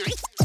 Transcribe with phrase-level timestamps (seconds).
[0.00, 0.39] Three, two.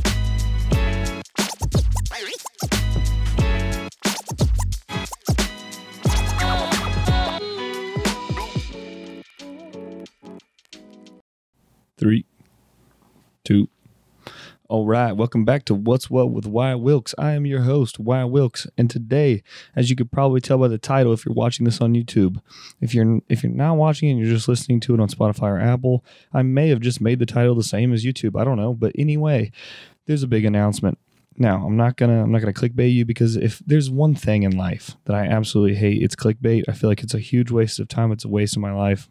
[14.67, 17.13] All right, welcome back to What's What with Wyatt Wilkes.
[17.19, 19.43] I am your host, Wyatt Wilkes, and today,
[19.75, 22.41] as you could probably tell by the title, if you're watching this on YouTube,
[22.81, 25.51] if you're if you're not watching it and you're just listening to it on Spotify
[25.51, 26.03] or Apple,
[26.33, 28.41] I may have just made the title the same as YouTube.
[28.41, 29.51] I don't know, but anyway,
[30.07, 30.97] there's a big announcement.
[31.37, 34.57] Now, I'm not gonna I'm not gonna clickbait you because if there's one thing in
[34.57, 36.63] life that I absolutely hate, it's clickbait.
[36.67, 38.11] I feel like it's a huge waste of time.
[38.11, 39.07] It's a waste of my life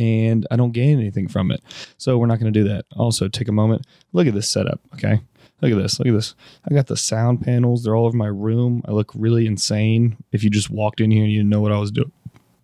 [0.00, 1.62] and I don't gain anything from it.
[1.98, 2.86] So we're not going to do that.
[2.96, 3.86] Also, take a moment.
[4.14, 4.80] Look at this setup.
[4.94, 5.20] Okay.
[5.60, 5.98] Look at this.
[5.98, 6.34] Look at this.
[6.68, 7.84] I got the sound panels.
[7.84, 8.82] They're all over my room.
[8.88, 11.72] I look really insane if you just walked in here and you didn't know what
[11.72, 12.12] I was doing.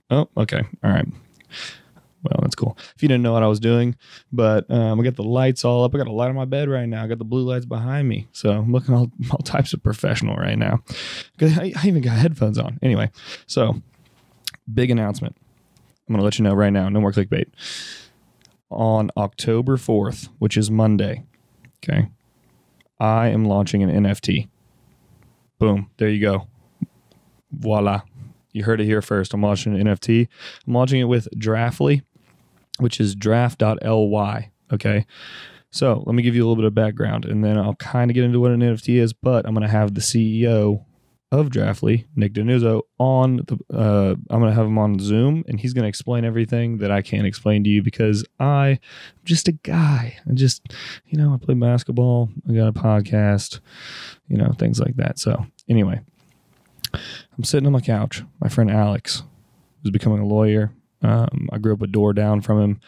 [0.09, 0.63] Oh, okay.
[0.83, 1.07] All right.
[2.23, 2.79] Well, that's cool.
[2.97, 3.97] If you didn't know what I was doing,
[4.33, 5.95] but um, I got the lights all up.
[5.95, 7.05] I got a light on my bed right now.
[7.05, 8.29] I got the blue lights behind me.
[8.33, 10.83] So I'm looking all, all types of professional right now.
[11.39, 12.79] I, I even got headphones on.
[12.83, 13.11] Anyway,
[13.47, 13.83] so
[14.73, 15.37] big announcement
[16.09, 16.89] I'm going to let you know right now.
[16.89, 17.47] No more clickbait.
[18.71, 21.25] On October 4th, which is Monday,
[21.79, 22.09] okay,
[22.99, 24.49] I am launching an NFT.
[25.59, 25.91] Boom.
[25.97, 26.49] There you go.
[27.51, 28.03] Voila.
[28.53, 29.35] You heard it here first.
[29.35, 30.29] I'm launching an NFT.
[30.67, 32.03] I'm launching it with Draftly,
[32.79, 34.51] which is draft.ly.
[34.73, 35.07] Okay.
[35.71, 38.15] So let me give you a little bit of background and then I'll kind of
[38.15, 40.85] get into what an NFT is, but I'm going to have the CEO
[41.33, 43.59] of Draftly, Nick Denuzzo, on the.
[43.73, 46.91] Uh, I'm going to have him on Zoom, and he's going to explain everything that
[46.91, 48.79] I can't explain to you because I'm
[49.25, 50.17] just a guy.
[50.29, 50.63] I just,
[51.07, 52.31] you know, I play basketball.
[52.49, 53.61] I got a podcast,
[54.29, 55.19] you know, things like that.
[55.19, 56.01] So anyway,
[56.95, 58.23] I'm sitting on my couch.
[58.41, 59.23] My friend Alex
[59.83, 60.73] was becoming a lawyer.
[61.03, 62.81] Um, I grew up a door down from him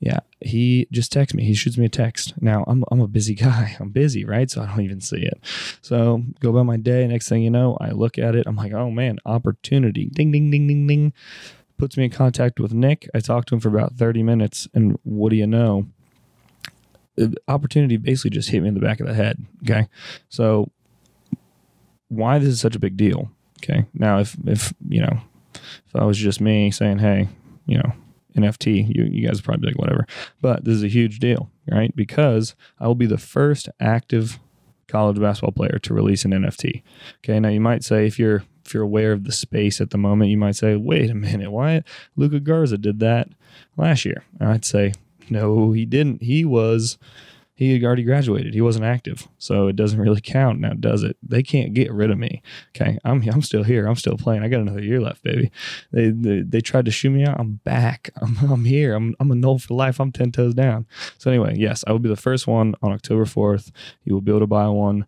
[0.00, 1.44] yeah, he just texts me.
[1.44, 2.40] He shoots me a text.
[2.40, 3.76] Now I'm I'm a busy guy.
[3.80, 4.48] I'm busy, right?
[4.50, 5.40] So I don't even see it.
[5.82, 7.06] So go about my day.
[7.06, 8.46] Next thing you know, I look at it.
[8.46, 10.06] I'm like, oh man, opportunity.
[10.06, 11.12] Ding ding ding ding ding.
[11.78, 13.08] Puts me in contact with Nick.
[13.14, 15.86] I talked to him for about 30 minutes, and what do you know?
[17.14, 19.44] The opportunity basically just hit me in the back of the head.
[19.62, 19.88] Okay,
[20.28, 20.70] so
[22.08, 23.30] why this is such a big deal?
[23.62, 25.20] Okay, now if if you know
[25.86, 27.28] if I was just me saying, hey,
[27.66, 27.92] you know,
[28.38, 30.06] NFT, you, you guys probably like, whatever.
[30.40, 31.94] But this is a huge deal, right?
[31.94, 34.38] Because I will be the first active
[34.86, 36.82] college basketball player to release an NFT.
[37.18, 39.98] Okay, now you might say if you're if you're aware of the space at the
[39.98, 41.82] moment, you might say, wait a minute, why
[42.16, 43.28] Luka Garza did that
[43.78, 44.24] last year?
[44.38, 44.92] And I'd say,
[45.30, 46.22] no, he didn't.
[46.22, 46.98] He was
[47.58, 48.54] he had already graduated.
[48.54, 51.16] He wasn't active, so it doesn't really count now, does it?
[51.24, 52.40] They can't get rid of me.
[52.68, 53.88] Okay, I'm I'm still here.
[53.88, 54.44] I'm still playing.
[54.44, 55.50] I got another year left, baby.
[55.90, 57.40] They they, they tried to shoot me out.
[57.40, 58.10] I'm back.
[58.22, 58.94] I'm I'm here.
[58.94, 59.98] I'm I'm a Nole for life.
[59.98, 60.86] I'm ten toes down.
[61.18, 63.72] So anyway, yes, I will be the first one on October fourth.
[64.04, 65.04] You will be able to buy one.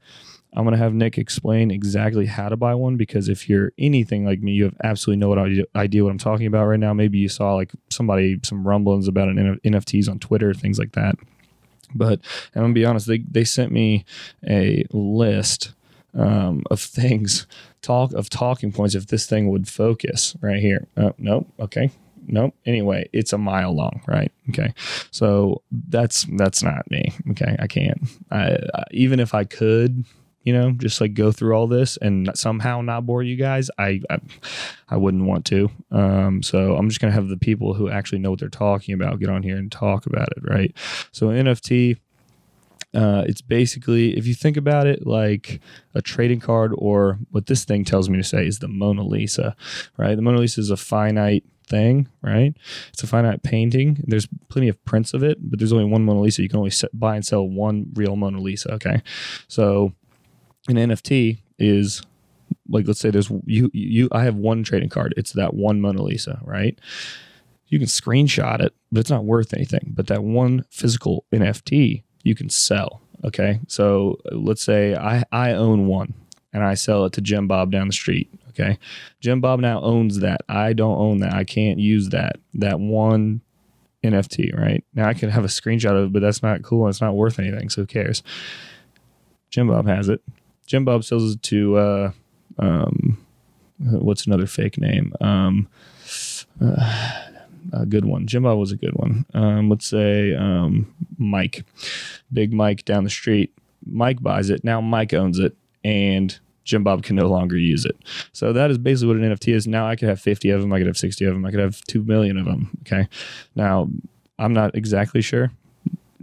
[0.52, 4.24] I'm going to have Nick explain exactly how to buy one because if you're anything
[4.24, 5.32] like me, you have absolutely no
[5.76, 6.92] idea what I'm talking about right now.
[6.92, 11.14] Maybe you saw like somebody, some rumblings about an NFTs on Twitter, things like that.
[11.94, 12.20] But
[12.54, 14.04] I'm gonna be honest, they they sent me
[14.48, 15.72] a list
[16.14, 17.46] um, of things
[17.82, 20.86] talk of talking points if this thing would focus right here.
[20.96, 21.48] Oh, nope.
[21.58, 21.90] Okay.
[22.26, 22.54] Nope.
[22.66, 24.30] Anyway, it's a mile long, right?
[24.50, 24.72] Okay.
[25.10, 27.12] So that's that's not me.
[27.30, 27.56] Okay.
[27.58, 28.00] I can't.
[28.30, 30.04] I, I even if I could,
[30.42, 34.00] you know, just like go through all this and somehow not bore you guys, I
[34.08, 34.18] I,
[34.88, 35.70] I wouldn't want to.
[35.90, 39.20] Um, so I'm just gonna have the people who actually know what they're talking about
[39.20, 40.74] get on here and talk about it, right?
[41.12, 41.98] So NFT.
[42.92, 45.60] Uh, it's basically, if you think about it, like
[45.94, 49.54] a trading card, or what this thing tells me to say is the Mona Lisa,
[49.96, 50.16] right?
[50.16, 52.52] The Mona Lisa is a finite thing, right?
[52.88, 54.02] It's a finite painting.
[54.06, 56.42] There's plenty of prints of it, but there's only one Mona Lisa.
[56.42, 58.72] You can only buy and sell one real Mona Lisa.
[58.74, 59.00] Okay,
[59.48, 59.92] so
[60.68, 62.02] an NFT is
[62.68, 65.14] like let's say there's you you I have one trading card.
[65.16, 66.78] It's that one Mona Lisa, right?
[67.66, 69.92] You can screenshot it, but it's not worth anything.
[69.94, 73.02] But that one physical NFT you can sell.
[73.24, 73.60] Okay.
[73.68, 76.14] So let's say I, I own one
[76.52, 78.30] and I sell it to Jim Bob down the street.
[78.48, 78.78] Okay.
[79.20, 80.40] Jim Bob now owns that.
[80.48, 81.34] I don't own that.
[81.34, 82.36] I can't use that.
[82.54, 83.42] That one
[84.02, 84.82] NFT, right?
[84.94, 87.14] Now I can have a screenshot of it, but that's not cool and it's not
[87.14, 87.68] worth anything.
[87.68, 88.22] So who cares?
[89.50, 90.22] Jim Bob has it.
[90.70, 92.12] Jim Bob sells it to uh,
[92.60, 93.18] um,
[93.80, 95.12] what's another fake name?
[95.20, 95.66] Um,
[96.64, 97.22] uh,
[97.72, 98.28] a good one.
[98.28, 99.26] Jim Bob was a good one.
[99.34, 101.64] Um, let's say um, Mike,
[102.32, 103.52] Big Mike down the street.
[103.84, 104.62] Mike buys it.
[104.62, 107.96] Now Mike owns it, and Jim Bob can no longer use it.
[108.30, 109.66] So that is basically what an NFT is.
[109.66, 110.72] Now I could have 50 of them.
[110.72, 111.44] I could have 60 of them.
[111.44, 112.78] I could have 2 million of them.
[112.82, 113.08] Okay.
[113.56, 113.88] Now
[114.38, 115.50] I'm not exactly sure,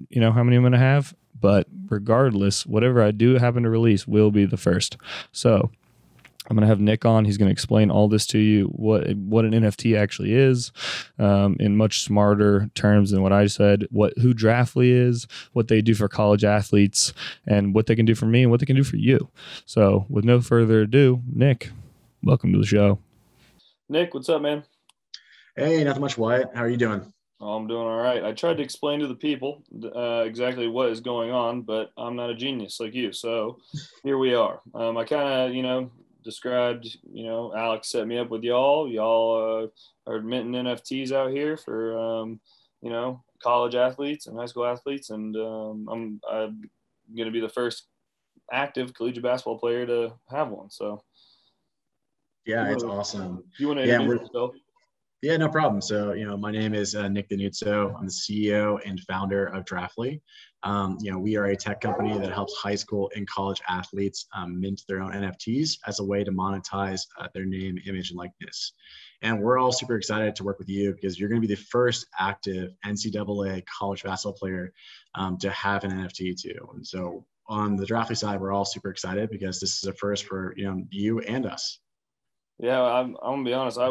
[0.07, 3.69] you know, how many I'm going to have But regardless, whatever I do happen to
[3.69, 4.97] release will be the first.
[5.31, 5.71] So
[6.49, 7.25] I'm going to have Nick on.
[7.25, 10.71] He's going to explain all this to you what what an NFT actually is
[11.19, 13.85] um, in much smarter terms than what I said.
[13.91, 17.13] What who Draftly is, what they do for college athletes,
[17.45, 19.29] and what they can do for me and what they can do for you.
[19.65, 21.71] So, with no further ado, Nick,
[22.23, 22.99] welcome to the show.
[23.89, 24.63] Nick, what's up, man?
[25.55, 26.49] Hey, nothing much, Wyatt.
[26.53, 27.13] How are you doing?
[27.39, 28.23] Oh, I'm doing all right.
[28.23, 29.63] I tried to explain to the people
[29.95, 33.13] uh, exactly what is going on, but I'm not a genius like you.
[33.13, 33.59] So
[34.03, 34.59] here we are.
[34.73, 35.91] Um, I kind of, you know,
[36.23, 38.91] described, you know, Alex set me up with y'all.
[38.91, 39.69] Y'all
[40.07, 42.39] uh, are minting NFTs out here for, um,
[42.81, 46.69] you know, college athletes and high school athletes, and um, I'm, I'm
[47.15, 47.85] going to be the first
[48.51, 50.71] active collegiate basketball player to have one.
[50.71, 51.03] So,
[52.45, 53.43] yeah, it's awesome.
[53.59, 54.55] You want to introduce yeah, yourself?
[55.23, 55.81] Yeah, no problem.
[55.81, 57.95] So, you know, my name is uh, Nick Denuzzo.
[57.97, 60.21] I'm the CEO and founder of Draftly.
[60.61, 64.27] Um, you know, we are a tech company that helps high school and college athletes
[64.35, 68.17] um, mint their own NFTs as a way to monetize uh, their name, image, and
[68.19, 68.73] likeness.
[69.23, 71.61] And we're all super excited to work with you because you're going to be the
[71.61, 74.71] first active NCAA college basketball player
[75.15, 76.69] um, to have an NFT too.
[76.75, 80.25] And so, on the Draftly side, we're all super excited because this is a first
[80.25, 81.79] for you know you and us.
[82.59, 83.77] Yeah, I'm, I'm gonna be honest.
[83.77, 83.89] I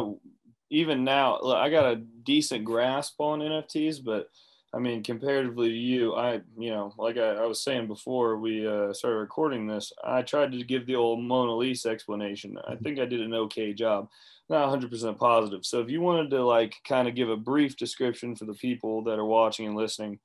[0.71, 4.29] even now, I got a decent grasp on NFTs, but
[4.75, 8.67] I mean, comparatively to you, I, you know, like I, I was saying before we
[8.67, 12.59] uh, started recording this, I tried to give the old Mona Lisa explanation.
[12.69, 14.09] I think I did an okay job,
[14.51, 15.65] not 100% positive.
[15.65, 19.05] So if you wanted to like kind of give a brief description for the people
[19.05, 20.19] that are watching and listening,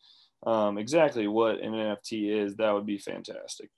[0.45, 3.69] um, exactly what an NFT is, that would be fantastic.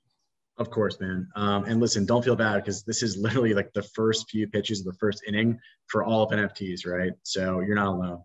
[0.58, 1.28] Of course, man.
[1.36, 4.80] Um, and listen, don't feel bad because this is literally like the first few pitches
[4.80, 7.14] of the first inning for all of NFTs, right?
[7.24, 8.22] So you're not alone.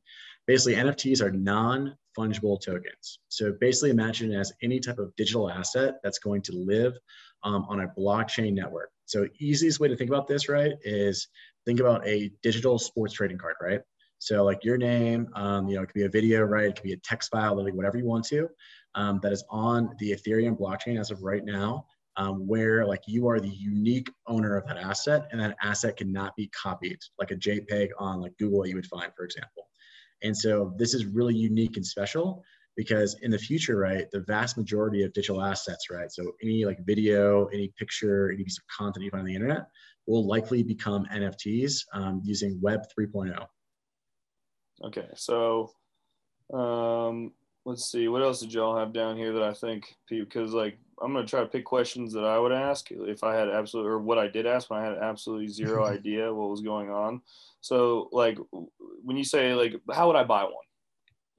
[0.47, 3.21] Basically, NFTs are non fungible tokens.
[3.29, 6.95] So basically, imagine it as any type of digital asset that's going to live
[7.45, 8.91] um, on a blockchain network.
[9.07, 11.29] So easiest way to think about this, right, is
[11.65, 13.81] think about a digital sports trading card, right?
[14.19, 16.67] So like your name, um, you know, it could be a video, right?
[16.67, 18.49] It could be a text file, literally whatever you want to,
[18.95, 21.87] um, that is on the Ethereum blockchain as of right now
[22.19, 26.35] um, where like you are the unique owner of that asset and that asset cannot
[26.37, 29.69] be copied like a JPEG on like Google you would find, for example.
[30.23, 32.43] And so this is really unique and special
[32.77, 36.79] because in the future, right, the vast majority of digital assets, right, so any like
[36.85, 39.67] video, any picture, any piece of content you find on the internet
[40.07, 43.47] will likely become NFTs um, using Web 3.0.
[44.85, 45.71] Okay, so
[46.53, 47.33] um,
[47.65, 51.13] let's see, what else did y'all have down here that I think because like I'm
[51.13, 54.19] gonna try to pick questions that I would ask if I had absolutely or what
[54.19, 57.21] I did ask when I had absolutely zero idea what was going on.
[57.61, 58.39] So like
[59.03, 60.53] when you say like how would I buy one?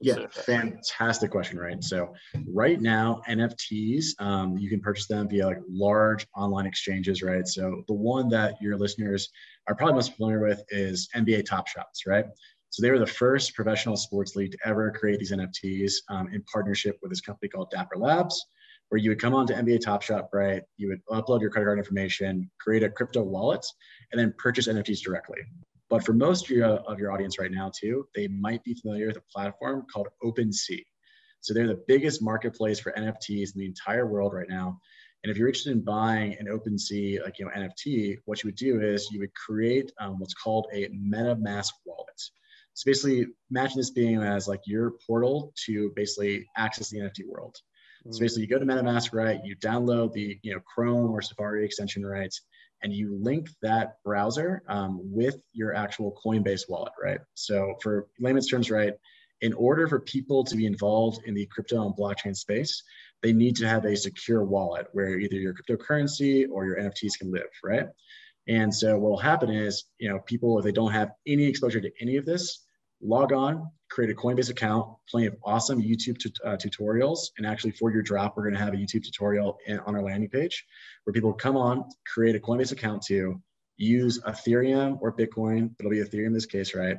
[0.02, 1.82] yeah, fantastic question, right?
[1.84, 2.14] So
[2.48, 7.46] right now, NFTs, um, you can purchase them via like large online exchanges, right?
[7.46, 9.28] So the one that your listeners
[9.68, 12.24] are probably most familiar with is NBA Top Shots, right?
[12.70, 16.42] So they were the first professional sports league to ever create these NFTs um, in
[16.50, 18.42] partnership with this company called Dapper Labs
[18.90, 20.62] where you would come on to NBA Top Shot, right?
[20.76, 23.64] You would upload your credit card information, create a crypto wallet,
[24.12, 25.38] and then purchase NFTs directly.
[25.88, 29.06] But for most of your, of your audience right now, too, they might be familiar
[29.06, 30.84] with a platform called OpenSea.
[31.40, 34.78] So they're the biggest marketplace for NFTs in the entire world right now.
[35.22, 38.56] And if you're interested in buying an OpenSea, like you know NFT, what you would
[38.56, 42.20] do is you would create um, what's called a MetaMask wallet.
[42.74, 47.56] So basically, imagine this being as like your portal to basically access the NFT world.
[48.04, 48.20] So mm.
[48.20, 49.40] basically, you go to MetaMask, right?
[49.44, 52.34] You download the you know Chrome or Safari extension, right?
[52.82, 57.20] And you link that browser um, with your actual Coinbase wallet, right?
[57.34, 58.94] So for layman's terms, right?
[59.42, 62.82] In order for people to be involved in the crypto and blockchain space,
[63.22, 67.30] they need to have a secure wallet where either your cryptocurrency or your NFTs can
[67.30, 67.86] live, right?
[68.48, 71.80] And so what will happen is, you know, people if they don't have any exposure
[71.80, 72.64] to any of this,
[73.02, 77.30] log on, create a Coinbase account, plenty of awesome YouTube uh, tutorials.
[77.38, 80.02] And actually, for your drop, we're going to have a YouTube tutorial in, on our
[80.02, 80.64] landing page
[81.04, 83.40] where people come on, create a Coinbase account to
[83.76, 85.70] use Ethereum or Bitcoin.
[85.78, 86.98] It'll be Ethereum in this case, right?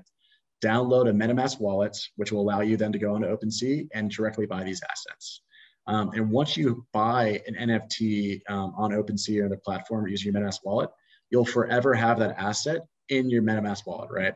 [0.63, 4.45] Download a MetaMask wallet, which will allow you then to go into OpenSea and directly
[4.45, 5.41] buy these assets.
[5.87, 10.41] Um, and once you buy an NFT um, on OpenSea or the platform using your
[10.41, 10.89] MetaMask wallet,
[11.29, 14.33] you'll forever have that asset in your MetaMask wallet, right?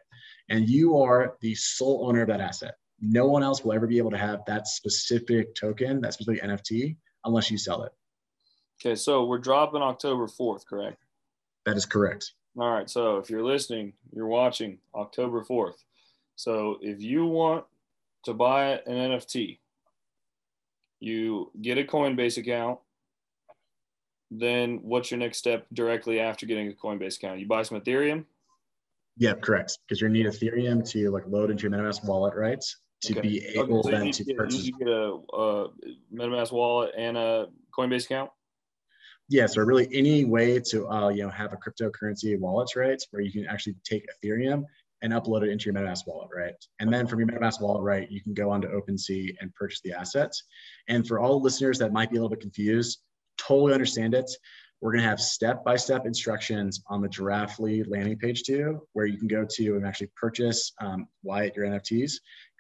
[0.50, 2.76] And you are the sole owner of that asset.
[3.02, 6.96] No one else will ever be able to have that specific token, that specific NFT,
[7.26, 7.92] unless you sell it.
[8.80, 11.04] Okay, so we're dropping October 4th, correct?
[11.66, 12.34] That is correct.
[12.58, 15.84] All right, so if you're listening, you're watching October 4th.
[16.36, 17.66] So if you want
[18.24, 19.60] to buy an NFT,
[21.00, 22.80] You get a Coinbase account.
[24.32, 27.40] Then what's your next step directly after getting a Coinbase account?
[27.40, 28.26] You buy some Ethereum.
[29.18, 29.80] Yeah, correct.
[29.88, 32.64] Because you need Ethereum to like load into your MetaMask wallet, right?
[33.04, 33.22] To Okay.
[33.22, 34.58] be Okay, able so you then to get, purchase.
[34.58, 35.70] you need to get a, a
[36.14, 38.32] MetaMask wallet and a Coinbase account.
[39.30, 43.02] Yeah, so really any way to uh, you know have a cryptocurrency wallet, right?
[43.12, 44.66] Where you can actually take Ethereum
[45.02, 46.54] and upload it into your MetaMask wallet, right?
[46.80, 49.94] And then from your MetaMask wallet, right, you can go onto OpenSea and purchase the
[49.94, 50.44] assets.
[50.88, 53.00] And for all listeners that might be a little bit confused,
[53.38, 54.30] totally understand it.
[54.86, 59.44] We're gonna have step-by-step instructions on the Draftly landing page too, where you can go
[59.44, 62.12] to and actually purchase um, Wyatt your NFTs,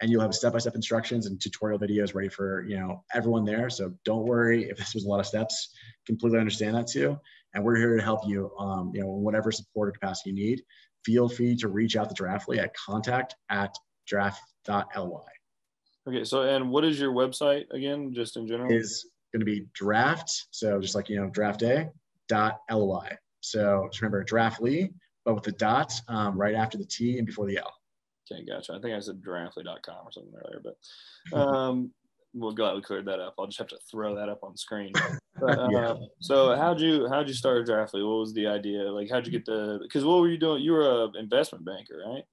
[0.01, 3.69] and you'll have step-by-step instructions and tutorial videos ready for you know everyone there.
[3.69, 5.69] So don't worry if this was a lot of steps.
[6.07, 7.15] Completely understand that too,
[7.53, 8.49] and we're here to help you.
[8.57, 10.63] Um, you know, whatever support or capacity you need,
[11.03, 13.75] feel free to reach out to Draftly at contact at
[14.07, 15.21] draft.ly.
[16.07, 18.73] Okay, so and what is your website again, just in general?
[18.73, 21.89] Is going to be draft, so just like you know draft day
[22.27, 23.17] dot ly.
[23.41, 24.91] So just remember Draftly,
[25.23, 27.73] but with the dot um, right after the T and before the L.
[28.31, 28.73] Okay, gotcha.
[28.73, 31.91] I think I said draftly.com or something earlier, but um,
[32.33, 33.35] we'll glad we cleared that up.
[33.37, 34.93] I'll just have to throw that up on screen.
[35.39, 35.93] But, uh, Yeah.
[36.21, 38.03] So how'd you how'd you start Draftly?
[38.03, 38.91] What was the idea?
[38.91, 39.79] Like how'd you get the?
[39.81, 40.63] Because what were you doing?
[40.63, 42.23] You were a investment banker, right?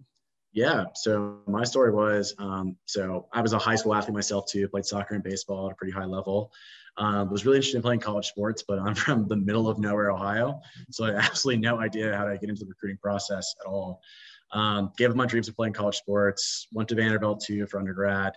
[0.52, 0.84] Yeah.
[0.94, 4.84] So my story was um, so I was a high school athlete myself too, played
[4.84, 6.52] soccer and baseball at a pretty high level.
[6.98, 10.10] Um, was really interested in playing college sports, but I'm from the middle of nowhere,
[10.10, 10.60] Ohio.
[10.90, 14.00] So I had absolutely no idea how to get into the recruiting process at all.
[14.52, 18.34] Um, gave up my dreams of playing college sports, went to Vanderbilt too for undergrad.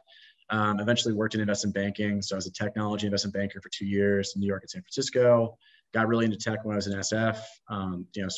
[0.49, 2.21] Um, eventually worked in investment banking.
[2.21, 4.81] So I was a technology investment banker for two years in New York and San
[4.83, 5.57] Francisco.
[5.93, 7.39] Got really into tech when I was in SF.
[7.67, 8.29] Um, you know,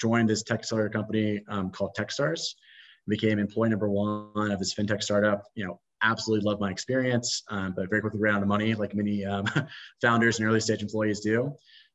[0.00, 2.54] joined this tech accelerator company um, called Techstars
[3.08, 5.44] became employee number one of this fintech startup.
[5.54, 8.94] You know, absolutely loved my experience, um, but very quickly ran out of money, like
[8.94, 9.46] many um,
[10.02, 11.54] founders and early stage employees do.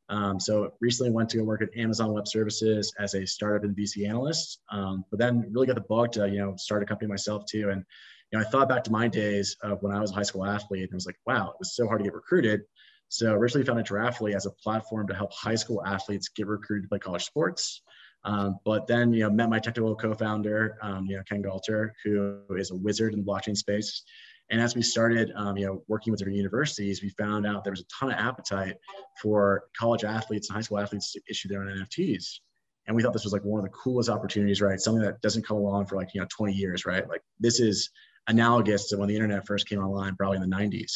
[0.10, 3.76] Um, so recently went to go work at Amazon Web Services as a startup and
[3.76, 7.10] VC analyst, um, but then really got the bug to you know start a company
[7.10, 7.70] myself too.
[7.70, 7.84] And
[8.32, 10.46] you know, I thought back to my days of when I was a high school
[10.46, 12.62] athlete, and I was like, wow, it was so hard to get recruited.
[13.10, 16.90] So originally founded Draftly as a platform to help high school athletes get recruited to
[16.90, 17.82] play college sports.
[18.24, 22.40] Um, but then, you know, met my technical co-founder, um, you know, Ken Galter, who
[22.58, 24.04] is a wizard in the blockchain space.
[24.50, 27.72] And as we started, um, you know, working with different universities, we found out there
[27.72, 28.76] was a ton of appetite
[29.22, 32.40] for college athletes and high school athletes to issue their own NFTs.
[32.88, 34.80] And we thought this was like one of the coolest opportunities, right?
[34.80, 37.08] Something that doesn't come along for like, you know, 20 years, right?
[37.10, 37.90] Like this is
[38.28, 40.92] analogous to when the internet first came online, probably in the 90s.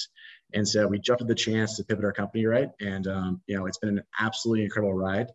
[0.53, 2.69] And so we jumped at the chance to pivot our company, right?
[2.79, 5.27] And, um, you know, it's been an absolutely incredible ride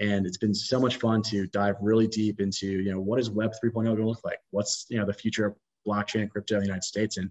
[0.00, 3.30] and it's been so much fun to dive really deep into you know what is
[3.30, 4.38] web 3.0 going to look like?
[4.50, 5.54] What's you know the future of
[5.86, 7.16] blockchain and crypto in the united states?
[7.16, 7.30] And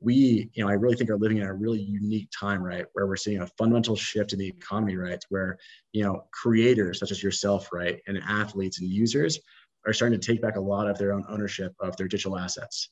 [0.00, 2.86] we you know i really think are living in a really unique time right?
[2.92, 5.22] Where we're seeing a fundamental shift in the economy right?
[5.28, 5.58] Where
[5.92, 9.40] you know creators such as yourself right and athletes and users
[9.86, 12.88] are starting to take back a lot of their own ownership of their digital assets.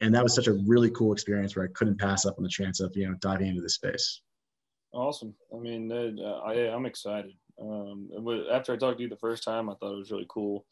[0.00, 2.50] And that was such a really cool experience where i couldn't pass up on the
[2.50, 4.20] chance of you know diving into this space.
[4.92, 5.34] Awesome.
[5.54, 7.32] I mean, uh, I, I'm excited.
[7.60, 10.26] Um, was- after I talked to you the first time, I thought it was really
[10.28, 10.66] cool.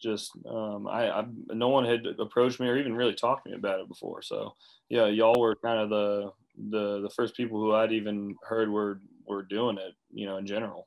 [0.00, 3.56] Just um, I, I no one had approached me or even really talked to me
[3.56, 4.22] about it before.
[4.22, 4.54] So
[4.88, 6.30] yeah, y'all were kind of the
[6.70, 9.94] the the first people who I'd even heard were were doing it.
[10.12, 10.86] You know, in general.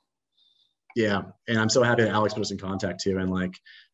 [0.96, 3.17] Yeah, and I'm so happy that Alex put us in contact too.
[3.17, 3.53] And like,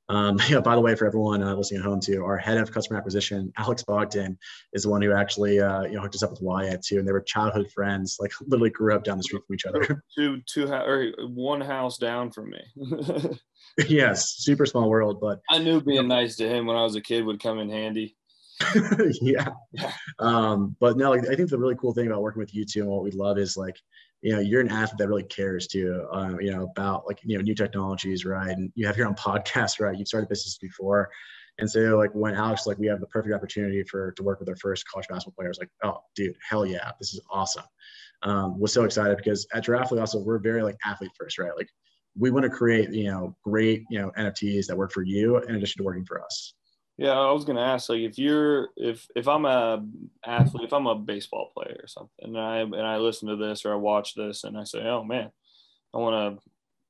[0.09, 0.59] um, yeah.
[0.59, 3.51] By the way, for everyone uh, listening at home too, our head of customer acquisition,
[3.57, 4.37] Alex Bogdan,
[4.73, 7.07] is the one who actually uh, you know hooked us up with Wyatt too, and
[7.07, 8.17] they were childhood friends.
[8.19, 10.03] Like literally grew up down the street from each other.
[10.17, 13.39] Two two or one house down from me.
[13.87, 17.01] yes, super small world, but I knew being nice to him when I was a
[17.01, 18.15] kid would come in handy.
[19.21, 19.49] yeah.
[20.17, 22.81] Um, but no, like, I think the really cool thing about working with you two
[22.81, 23.77] and what we love is like,
[24.21, 27.37] you know, you're an athlete that really cares too, uh, you know, about like, you
[27.37, 28.49] know, new technologies, right?
[28.49, 29.97] And you have your own podcast, right?
[29.97, 31.09] You've started business before.
[31.59, 34.49] And so like when Alex, like we have the perfect opportunity for, to work with
[34.49, 37.63] our first college basketball players, like, oh dude, hell yeah, this is awesome.
[38.23, 41.55] Um, was so excited because at Draftly also, we're very like athlete first, right?
[41.55, 41.69] Like
[42.17, 45.55] we want to create, you know, great, you know, NFTs that work for you in
[45.55, 46.53] addition to working for us.
[46.97, 49.85] Yeah, I was gonna ask, like, if you're, if if I'm a
[50.25, 53.65] athlete, if I'm a baseball player or something, and I and I listen to this
[53.65, 55.31] or I watch this, and I say, oh man,
[55.93, 56.43] I want to,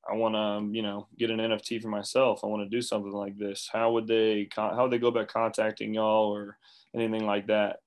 [0.10, 2.40] I want to, you know, get an NFT for myself.
[2.44, 3.70] I want to do something like this.
[3.72, 6.58] How would they, how would they go about contacting y'all or
[6.96, 7.80] anything like that?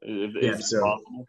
[0.00, 1.26] If, Yeah, is so- possible?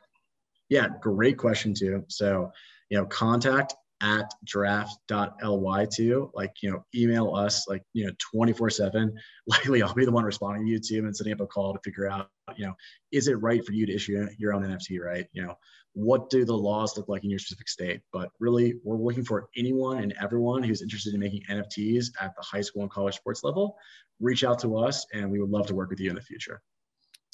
[0.69, 2.05] Yeah, great question too.
[2.07, 2.51] So,
[2.89, 6.31] you know, contact at draft.ly too.
[6.33, 9.13] Like, you know, email us like, you know, 24 seven.
[9.47, 11.79] Likely I'll be the one responding to you too and setting up a call to
[11.83, 12.73] figure out, you know,
[13.11, 15.27] is it right for you to issue your own NFT, right?
[15.33, 15.55] You know,
[15.93, 18.01] what do the laws look like in your specific state?
[18.13, 22.43] But really, we're looking for anyone and everyone who's interested in making NFTs at the
[22.43, 23.75] high school and college sports level.
[24.19, 26.61] Reach out to us, and we would love to work with you in the future.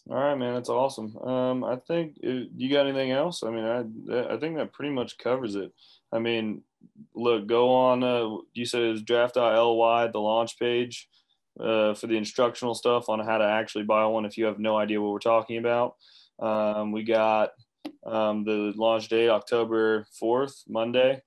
[0.09, 1.15] All right, man, that's awesome.
[1.17, 3.41] Um, I think uh, you got anything else?
[3.43, 5.71] I mean, I I think that pretty much covers it.
[6.13, 6.61] I mean,
[7.15, 8.03] look, go on.
[8.03, 11.09] Uh, you said it's draft.ly, the launch page
[11.59, 14.77] uh, for the instructional stuff on how to actually buy one if you have no
[14.77, 15.95] idea what we're talking about.
[16.39, 17.51] Um, we got
[18.05, 21.21] um, the launch date October 4th, Monday.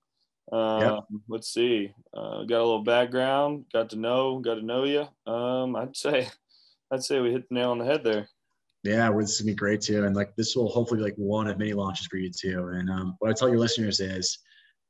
[0.52, 1.21] Uh, yep.
[1.28, 1.93] Let's see.
[2.14, 3.64] Uh, got a little background.
[3.73, 4.38] Got to know.
[4.38, 5.09] Got to know you.
[5.31, 6.28] Um, I'd say,
[6.93, 8.28] I'd say we hit the nail on the head there.
[8.85, 11.16] Yeah, well, this is gonna be great too, and like this will hopefully be like
[11.16, 12.69] one of many launches for you too.
[12.69, 14.38] And um, what I tell your listeners is,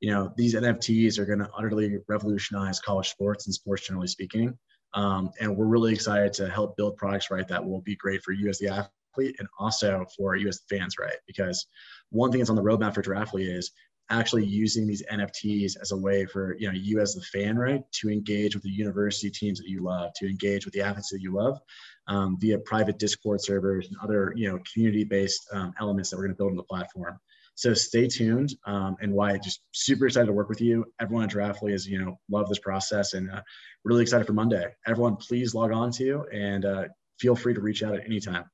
[0.01, 4.57] you know, these NFTs are gonna utterly revolutionize college sports and sports generally speaking.
[4.95, 8.33] Um, and we're really excited to help build products right that will be great for
[8.33, 11.17] you as the athlete and also for you as the fans, right?
[11.27, 11.67] Because
[12.11, 13.73] one thing that's on the roadmap for Draftly is
[14.11, 17.83] actually using these NFTs as a way for you know you as the fan, right,
[17.93, 21.21] to engage with the university teams that you love, to engage with the athletes that
[21.21, 21.59] you love,
[22.07, 26.35] um, via private Discord servers and other you know community-based um, elements that we're going
[26.35, 27.19] to build on the platform.
[27.57, 28.55] So stay tuned.
[28.67, 30.85] Um, and why just super excited to work with you.
[31.01, 33.43] Everyone at Draftly is you know love this process and uh,
[33.85, 34.67] really excited for Monday.
[34.87, 36.85] Everyone, please log on to you, and uh,
[37.19, 38.45] feel free to reach out at any time.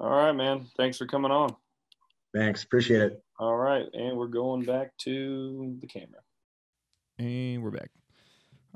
[0.00, 0.66] All right, man.
[0.76, 1.56] Thanks for coming on.
[2.34, 2.62] Thanks.
[2.62, 3.22] Appreciate it.
[3.38, 3.86] All right.
[3.94, 6.20] And we're going back to the camera.
[7.18, 7.90] And we're back.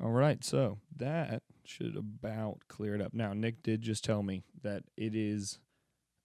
[0.03, 0.43] All right.
[0.43, 3.13] So that should about clear it up.
[3.13, 5.59] Now, Nick did just tell me that it is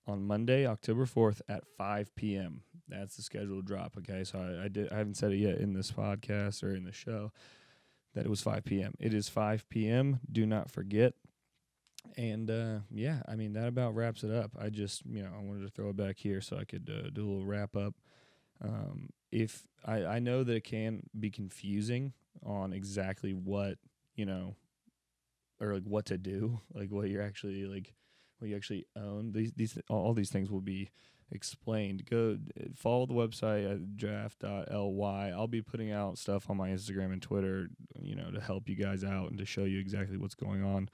[0.07, 2.61] on Monday, October 4th at 5 p.m.
[2.87, 3.95] That's the scheduled drop.
[3.97, 4.23] Okay.
[4.23, 6.91] So I, I did I haven't said it yet in this podcast or in the
[6.91, 7.31] show
[8.13, 8.93] that it was 5 p.m.
[8.99, 10.19] It is 5 p.m.
[10.31, 11.13] Do not forget
[12.17, 14.51] and uh, yeah, I mean that about wraps it up.
[14.59, 17.09] I just you know I wanted to throw it back here so I could uh,
[17.09, 17.95] do a little wrap up.
[18.63, 22.13] Um, if I, I know that it can be confusing
[22.45, 23.77] on exactly what
[24.15, 24.55] you know
[25.59, 27.93] or like what to do, like what you're actually like
[28.39, 29.31] what you actually own.
[29.31, 30.89] These these all these things will be
[31.31, 32.05] explained.
[32.09, 32.37] Go
[32.75, 35.29] follow the website at draft.ly.
[35.29, 37.69] I'll be putting out stuff on my Instagram and Twitter,
[37.99, 40.89] you know, to help you guys out and to show you exactly what's going on.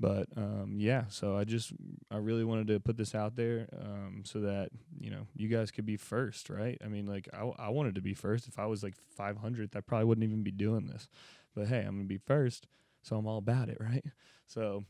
[0.00, 1.72] But um, yeah, so I just
[2.10, 5.70] I really wanted to put this out there um, so that you know you guys
[5.70, 6.78] could be first, right?
[6.84, 8.46] I mean, like I, I wanted to be first.
[8.46, 11.08] If I was like 500th, I probably wouldn't even be doing this.
[11.54, 12.68] But hey, I'm gonna be first,
[13.02, 14.04] so I'm all about it, right?
[14.46, 14.84] So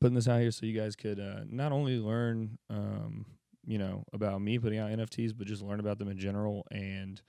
[0.00, 3.26] putting this out here so you guys could uh, not only learn, um,
[3.66, 7.20] you know, about me putting out NFTs, but just learn about them in general and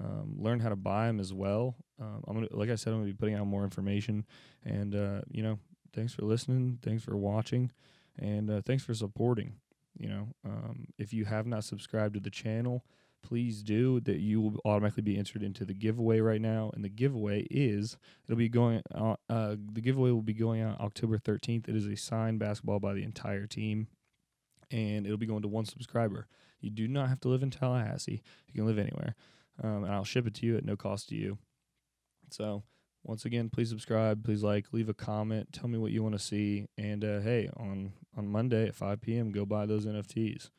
[0.00, 1.76] um, learn how to buy them as well.
[2.00, 4.24] Um, I'm gonna, like I said, I'm gonna be putting out more information,
[4.64, 5.58] and uh, you know,
[5.94, 6.78] thanks for listening.
[6.82, 7.70] Thanks for watching.
[8.18, 9.54] And uh, thanks for supporting.
[9.98, 12.84] You know, um, if you have not subscribed to the channel,
[13.22, 14.00] please do.
[14.00, 16.70] That you will automatically be entered into the giveaway right now.
[16.74, 18.82] And the giveaway is it'll be going.
[18.94, 21.68] on, uh, the giveaway will be going out October 13th.
[21.68, 23.88] It is a signed basketball by the entire team,
[24.70, 26.26] and it'll be going to one subscriber.
[26.60, 28.22] You do not have to live in Tallahassee.
[28.46, 29.14] You can live anywhere,
[29.62, 31.38] um, and I'll ship it to you at no cost to you.
[32.30, 32.62] So
[33.04, 36.20] once again, please subscribe, please like, leave a comment, tell me what you want to
[36.20, 40.50] see, and uh, hey, on on Monday at 5 p.m., go buy those NFTs.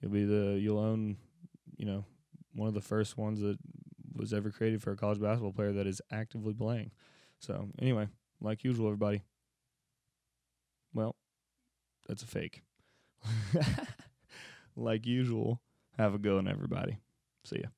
[0.00, 1.16] You'll be the you'll own,
[1.76, 2.04] you know,
[2.54, 3.58] one of the first ones that
[4.14, 6.90] was ever created for a college basketball player that is actively playing.
[7.38, 8.08] So anyway,
[8.40, 9.22] like usual, everybody.
[10.94, 11.16] Well,
[12.06, 12.62] that's a fake.
[14.76, 15.60] like usual,
[15.96, 16.98] have a go, and everybody.
[17.44, 17.68] See ya.